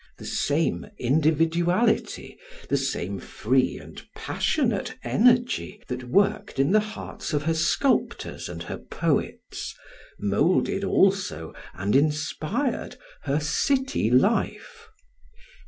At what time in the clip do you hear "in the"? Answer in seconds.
6.57-6.79